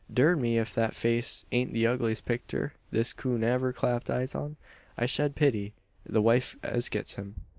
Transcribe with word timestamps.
Durn 0.11 0.41
me, 0.41 0.57
ef 0.57 0.69
thet 0.69 0.95
face 0.95 1.45
ain't 1.51 1.73
the 1.73 1.85
ugliest 1.85 2.25
picter 2.25 2.73
this 2.89 3.13
coon 3.13 3.43
ever 3.43 3.71
clapped 3.71 4.09
eyes 4.09 4.33
on. 4.33 4.55
I 4.97 5.05
shed 5.05 5.35
pity 5.35 5.73
the 6.03 6.23
wife 6.23 6.55
as 6.63 6.89
gets 6.89 7.17
him. 7.17 7.35